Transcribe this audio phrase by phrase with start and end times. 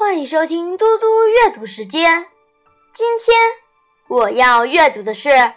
[0.00, 2.26] 欢迎收听嘟嘟阅读时间。
[2.90, 3.36] 今天
[4.08, 5.28] 我要阅读的是《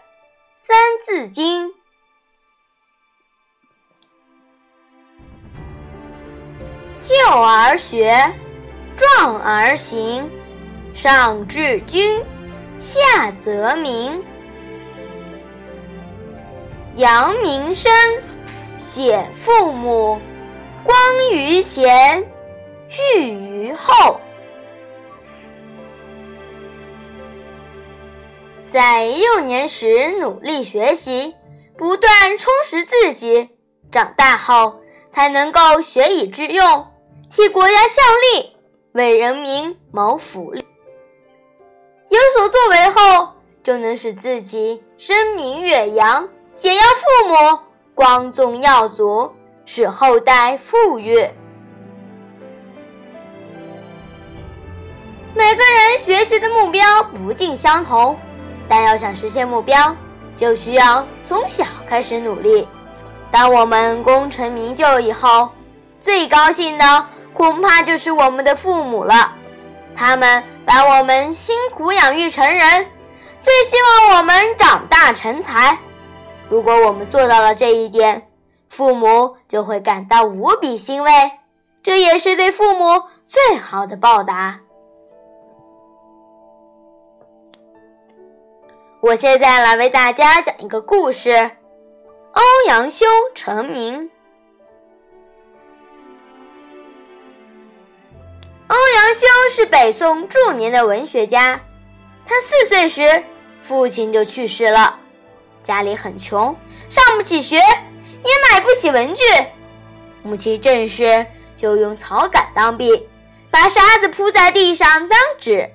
[0.53, 1.69] 三字经》。
[7.07, 8.13] 幼儿学，
[8.97, 10.29] 壮而行，
[10.93, 12.21] 上致君，
[12.77, 14.21] 下则民。
[16.97, 17.89] 扬名声，
[18.75, 20.19] 显父母，
[20.83, 20.97] 光
[21.31, 22.21] 于前，
[23.15, 24.19] 裕于后。
[28.73, 31.35] 在幼年时努力学习，
[31.77, 33.49] 不断充实自己，
[33.91, 34.81] 长大后
[35.11, 36.87] 才能够学以致用，
[37.29, 38.01] 替国家效
[38.33, 38.55] 力，
[38.93, 40.65] 为人民谋福利。
[42.09, 47.59] 有所作为后，就能使自己声名远扬，显耀父母，
[47.93, 49.31] 光宗耀祖，
[49.65, 51.29] 使后代富裕。
[55.35, 58.17] 每个人学习的目标不尽相同。
[58.75, 59.95] 但要想实现目标，
[60.35, 62.67] 就需要从小开始努力。
[63.29, 65.47] 当我们功成名就以后，
[65.99, 67.05] 最高兴的
[67.35, 69.31] 恐怕就是我们的父母了。
[69.95, 72.87] 他们把我们辛苦养育成人，
[73.37, 73.75] 最希
[74.09, 75.77] 望我们长大成才。
[76.49, 78.27] 如果我们做到了这一点，
[78.69, 81.11] 父母就会感到无比欣慰，
[81.83, 84.59] 这也是对父母最好的报答。
[89.03, 91.51] 我现在来为大家讲一个故事：
[92.31, 93.05] 欧阳修
[93.35, 94.09] 成名。
[98.67, 101.59] 欧阳修是北宋著名的文学家，
[102.25, 103.21] 他四岁时
[103.59, 104.97] 父亲就去世了，
[105.61, 106.57] 家里很穷，
[106.87, 109.21] 上不起学，也买不起文具。
[110.23, 111.25] 母亲正是
[111.57, 113.05] 就用草杆当笔，
[113.51, 115.69] 把沙子铺在地上当纸，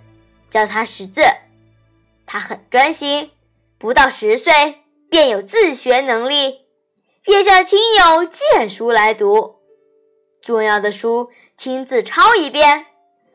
[0.48, 1.20] 教他识字。
[2.30, 3.32] 他很专心，
[3.78, 6.66] 不到十岁便有自学能力，
[7.22, 9.60] 便向亲友借书来读，
[10.42, 12.84] 重要的书亲自抄一遍。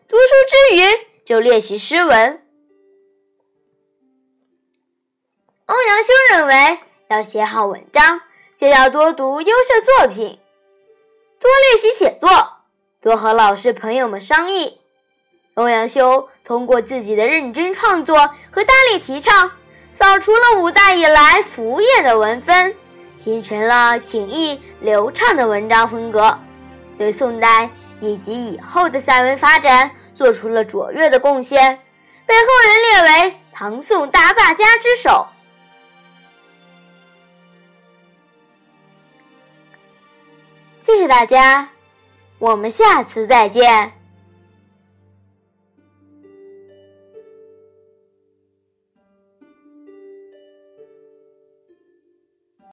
[0.07, 2.45] 读书之余就练习诗文。
[5.65, 8.21] 欧阳修认为，要写好文章，
[8.55, 10.39] 就要多读优秀作品，
[11.39, 12.29] 多练习写作，
[13.01, 14.82] 多和老师朋友们商议。
[15.55, 18.17] 欧阳修通过自己的认真创作
[18.49, 19.51] 和大力提倡，
[19.91, 22.73] 扫除了五代以来浮艳的文风，
[23.19, 26.39] 形成了平易流畅的文章风格，
[26.97, 27.69] 对宋代
[27.99, 31.79] 以及以后的散文发展做出了卓越的贡献，
[32.25, 35.27] 被后人列为唐宋大画家之首。
[40.81, 41.69] 谢谢大家，
[42.39, 44.02] 我们下次再见。